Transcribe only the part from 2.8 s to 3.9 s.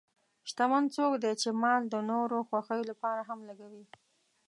لپاره هم لګوي.